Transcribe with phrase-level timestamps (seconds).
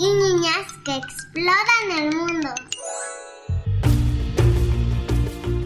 [0.00, 2.48] y niñas que exploran el mundo.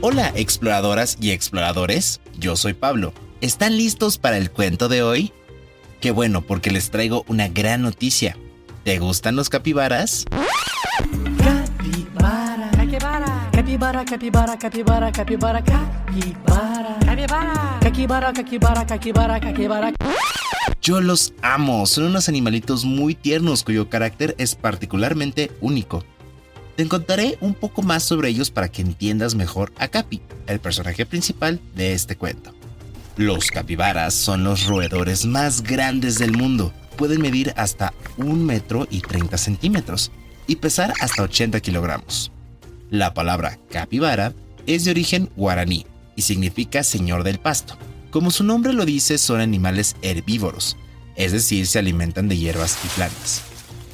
[0.00, 3.12] Hola exploradoras y exploradores, yo soy Pablo.
[3.42, 5.32] ¿Están listos para el cuento de hoy?
[6.00, 8.36] Qué bueno porque les traigo una gran noticia.
[8.84, 10.24] ¿Te gustan los capibaras?
[11.38, 19.92] Capibara, capibara, capibara, capibara, capibara, capibara, capibara, capibara, capibara, capibara, capibara, capibara.
[20.80, 26.04] Yo los amo, son unos animalitos muy tiernos cuyo carácter es particularmente único.
[26.76, 31.06] Te contaré un poco más sobre ellos para que entiendas mejor a Capi, el personaje
[31.06, 32.52] principal de este cuento.
[33.16, 36.72] Los capibaras son los roedores más grandes del mundo.
[36.96, 40.10] Pueden medir hasta 1 metro y 30 centímetros
[40.46, 42.32] y pesar hasta 80 kilogramos.
[42.90, 44.32] La palabra capibara
[44.66, 47.76] es de origen guaraní y significa señor del pasto.
[48.12, 50.76] Como su nombre lo dice, son animales herbívoros,
[51.16, 53.40] es decir, se alimentan de hierbas y plantas.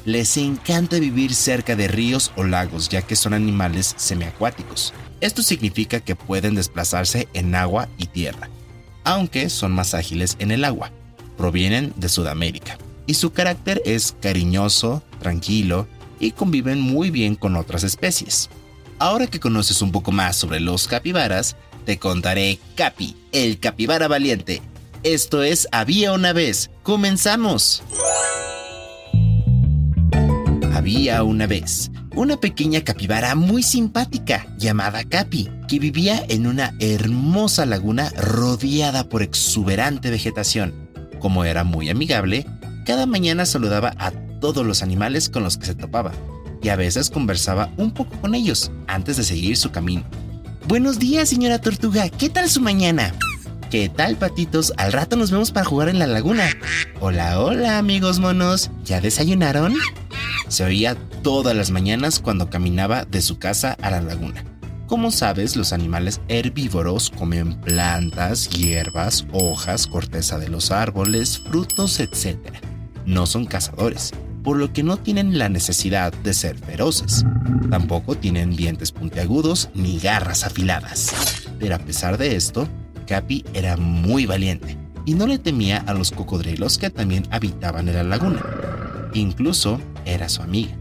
[0.03, 4.93] Les encanta vivir cerca de ríos o lagos ya que son animales semiacuáticos.
[5.21, 8.49] Esto significa que pueden desplazarse en agua y tierra,
[9.05, 10.91] aunque son más ágiles en el agua.
[11.37, 15.87] Provienen de Sudamérica y su carácter es cariñoso, tranquilo
[16.19, 18.49] y conviven muy bien con otras especies.
[18.97, 21.55] Ahora que conoces un poco más sobre los capibaras,
[21.85, 24.61] te contaré Capi, el capibara valiente.
[25.03, 26.69] Esto es Había una vez.
[26.83, 27.83] ¡Comenzamos!
[30.73, 37.65] Había una vez una pequeña capibara muy simpática llamada Capi, que vivía en una hermosa
[37.65, 40.89] laguna rodeada por exuberante vegetación.
[41.19, 42.45] Como era muy amigable,
[42.85, 44.11] cada mañana saludaba a
[44.41, 46.11] todos los animales con los que se topaba
[46.61, 50.03] y a veces conversaba un poco con ellos antes de seguir su camino.
[50.69, 53.15] Buenos días, señora tortuga, ¿qué tal su mañana?
[53.71, 54.71] ¿Qué tal, patitos?
[54.77, 56.47] Al rato nos vemos para jugar en la laguna.
[56.99, 58.69] Hola, hola, amigos monos.
[58.85, 59.73] ¿Ya desayunaron?
[60.47, 60.93] Se oía
[61.23, 64.45] todas las mañanas cuando caminaba de su casa a la laguna.
[64.85, 72.37] Como sabes, los animales herbívoros comen plantas, hierbas, hojas, corteza de los árboles, frutos, etc.
[73.07, 74.13] No son cazadores,
[74.43, 77.25] por lo que no tienen la necesidad de ser feroces.
[77.69, 81.13] Tampoco tienen dientes puntiagudos ni garras afiladas.
[81.59, 82.67] Pero a pesar de esto,
[83.07, 87.95] Capi era muy valiente y no le temía a los cocodrilos que también habitaban en
[87.95, 88.45] la laguna.
[89.13, 90.75] Incluso era su amiga.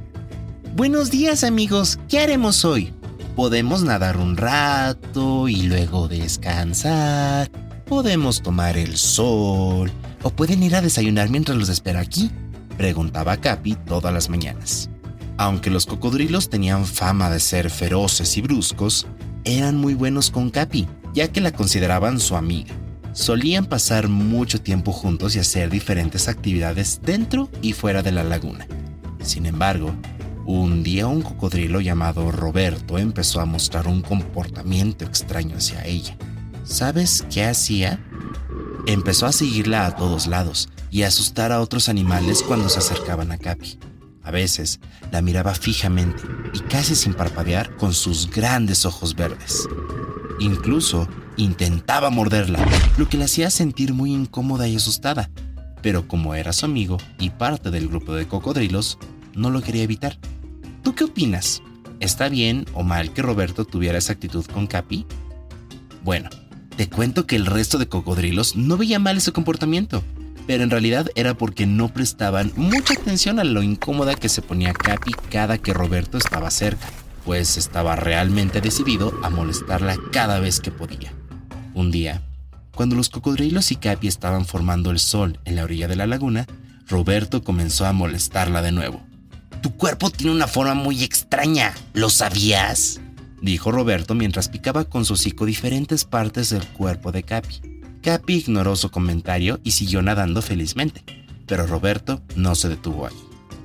[0.77, 2.93] Buenos días amigos, ¿qué haremos hoy?
[3.35, 7.51] Podemos nadar un rato y luego descansar.
[7.87, 9.91] Podemos tomar el sol.
[10.23, 12.31] ¿O pueden ir a desayunar mientras los espero aquí?
[12.79, 14.89] Preguntaba Capi todas las mañanas.
[15.37, 19.09] Aunque los cocodrilos tenían fama de ser feroces y bruscos,
[19.45, 22.73] eran muy buenos con Capi, ya que la consideraban su amiga.
[23.13, 28.69] Solían pasar mucho tiempo juntos y hacer diferentes actividades dentro y fuera de la laguna.
[29.23, 29.93] Sin embargo,
[30.47, 36.17] un día un cocodrilo llamado Roberto empezó a mostrar un comportamiento extraño hacia ella.
[36.63, 37.99] ¿Sabes qué hacía?
[38.87, 43.39] Empezó a seguirla a todos lados y asustar a otros animales cuando se acercaban a
[43.39, 43.79] Capi.
[44.23, 46.23] A veces la miraba fijamente
[46.53, 49.67] y casi sin parpadear con sus grandes ojos verdes.
[50.39, 52.65] Incluso intentaba morderla,
[52.99, 55.31] lo que la hacía sentir muy incómoda y asustada.
[55.83, 58.99] Pero como era su amigo y parte del grupo de cocodrilos,
[59.35, 60.19] no lo quería evitar.
[60.83, 61.63] ¿Tú qué opinas?
[62.01, 65.07] ¿Está bien o mal que Roberto tuviera esa actitud con Capi?
[66.05, 66.29] Bueno,
[66.77, 70.03] te cuento que el resto de cocodrilos no veía mal ese comportamiento,
[70.49, 74.73] pero en realidad era porque no prestaban mucha atención a lo incómoda que se ponía
[74.73, 76.89] Capi cada que Roberto estaba cerca,
[77.27, 81.13] pues estaba realmente decidido a molestarla cada vez que podía.
[81.75, 82.23] Un día,
[82.75, 86.47] cuando los cocodrilos y Capi estaban formando el sol en la orilla de la laguna,
[86.89, 89.03] Roberto comenzó a molestarla de nuevo.
[89.61, 93.03] Tu cuerpo tiene una forma muy extraña, ¿lo sabías?
[93.43, 97.78] dijo Roberto mientras picaba con su hocico diferentes partes del cuerpo de Capi.
[98.09, 101.05] Capi ignoró su comentario y siguió nadando felizmente,
[101.47, 103.15] pero Roberto no se detuvo ahí.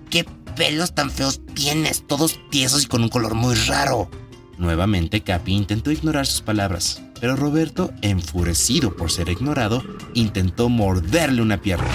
[0.09, 0.25] ¿Qué
[0.57, 2.05] pelos tan feos tienes?
[2.05, 4.11] Todos tiesos y con un color muy raro.
[4.57, 9.81] Nuevamente Capi intentó ignorar sus palabras, pero Roberto, enfurecido por ser ignorado,
[10.13, 11.87] intentó morderle una pierna.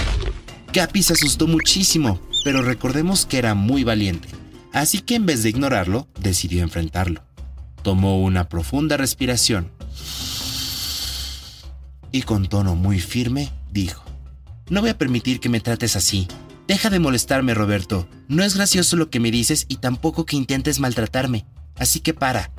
[0.73, 4.31] Capi se asustó muchísimo, pero recordemos que era muy valiente,
[4.73, 7.23] así que en vez de ignorarlo, decidió enfrentarlo.
[7.83, 9.71] Tomó una profunda respiración
[12.13, 14.05] y con tono muy firme dijo,
[14.69, 16.29] No voy a permitir que me trates así.
[16.67, 18.09] Deja de molestarme, Roberto.
[18.29, 21.47] No es gracioso lo que me dices y tampoco que intentes maltratarme.
[21.77, 22.51] Así que para,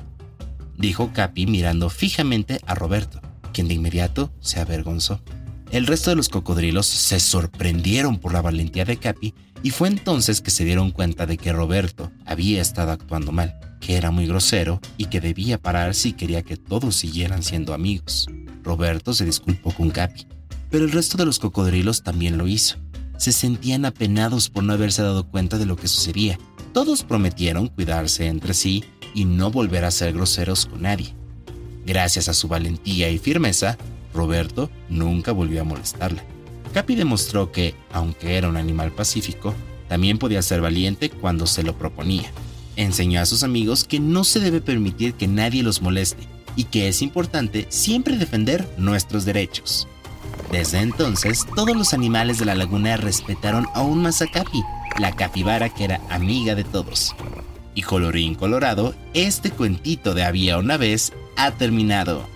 [0.76, 3.20] dijo Capi mirando fijamente a Roberto,
[3.52, 5.22] quien de inmediato se avergonzó.
[5.70, 10.40] El resto de los cocodrilos se sorprendieron por la valentía de Capi y fue entonces
[10.40, 14.80] que se dieron cuenta de que Roberto había estado actuando mal, que era muy grosero
[14.96, 18.26] y que debía parar si quería que todos siguieran siendo amigos.
[18.62, 20.26] Roberto se disculpó con Capi,
[20.70, 22.76] pero el resto de los cocodrilos también lo hizo.
[23.16, 26.38] Se sentían apenados por no haberse dado cuenta de lo que sucedía.
[26.72, 28.84] Todos prometieron cuidarse entre sí
[29.14, 31.14] y no volver a ser groseros con nadie.
[31.84, 33.76] Gracias a su valentía y firmeza,
[34.14, 36.24] Roberto nunca volvió a molestarla.
[36.72, 39.54] Capi demostró que, aunque era un animal pacífico,
[39.88, 42.30] también podía ser valiente cuando se lo proponía.
[42.76, 46.88] Enseñó a sus amigos que no se debe permitir que nadie los moleste y que
[46.88, 49.88] es importante siempre defender nuestros derechos.
[50.50, 54.62] Desde entonces, todos los animales de la laguna respetaron aún más a Capi,
[54.98, 57.14] la capibara que era amiga de todos.
[57.74, 62.28] Y colorín colorado, este cuentito de había una vez ha terminado.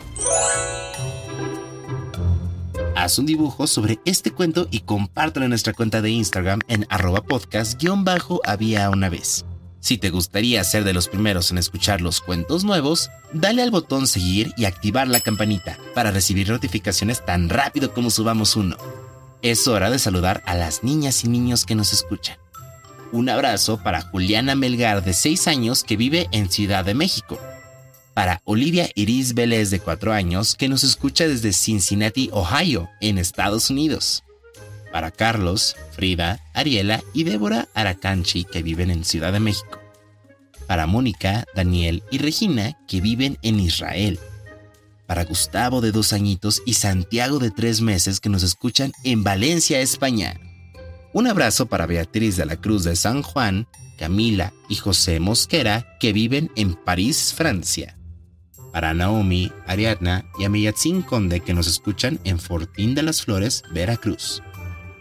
[2.97, 7.21] Haz un dibujo sobre este cuento y compártelo en nuestra cuenta de Instagram en arroba
[7.23, 9.45] podcast-había una vez.
[9.85, 14.07] Si te gustaría ser de los primeros en escuchar los cuentos nuevos, dale al botón
[14.07, 18.79] seguir y activar la campanita para recibir notificaciones tan rápido como subamos uno.
[19.43, 22.39] Es hora de saludar a las niñas y niños que nos escuchan.
[23.13, 27.39] Un abrazo para Juliana Melgar de 6 años que vive en Ciudad de México.
[28.15, 33.69] Para Olivia Iris Vélez de 4 años que nos escucha desde Cincinnati, Ohio, en Estados
[33.69, 34.25] Unidos
[34.95, 39.81] para Carlos, Frida, Ariela y Débora Aracanchi, que viven en Ciudad de México.
[40.69, 44.21] Para Mónica, Daniel y Regina, que viven en Israel.
[45.09, 49.81] Para Gustavo de dos añitos y Santiago de tres meses, que nos escuchan en Valencia,
[49.81, 50.39] España.
[51.13, 53.67] Un abrazo para Beatriz de la Cruz de San Juan,
[53.99, 57.99] Camila y José Mosquera, que viven en París, Francia.
[58.73, 64.41] Para Naomi, Ariadna y Amiyatzin Conde, que nos escuchan en Fortín de las Flores, Veracruz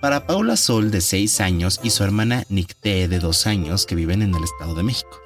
[0.03, 4.21] para Paula Sol de 6 años y su hermana Nicté de 2 años que viven
[4.21, 5.21] en el Estado de México.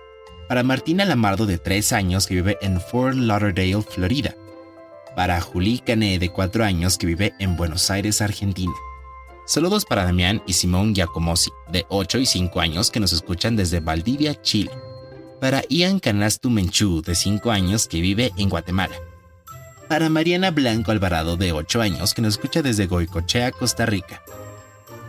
[0.48, 4.36] Para Martina Lamardo de 3 años que vive en Fort Lauderdale, Florida.
[5.16, 8.72] Para Julie Cané de 4 años que vive en Buenos Aires, Argentina.
[9.48, 13.80] Saludos para Damián y Simón Giacomosi de 8 y 5 años que nos escuchan desde
[13.80, 14.70] Valdivia, Chile.
[15.42, 18.96] Para Ian Canastu Menchú de 5 años que vive en Guatemala.
[19.90, 24.22] Para Mariana Blanco Alvarado de 8 años que nos escucha desde Goicochea, Costa Rica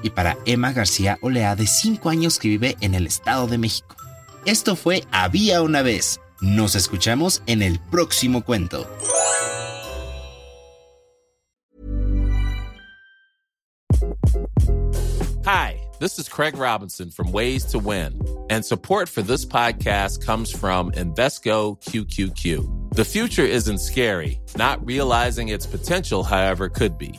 [0.02, 3.96] y para Emma García Olea de 5 años que vive en el Estado de México.
[4.44, 6.20] Esto fue Había una vez.
[6.40, 8.88] Nos escuchamos en el próximo cuento.
[15.44, 18.20] Hi, this is Craig Robinson from Ways to Win,
[18.50, 22.94] and support for this podcast comes from Invesco QQQ.
[22.94, 27.18] The future isn't scary, not realizing its potential, however, could be.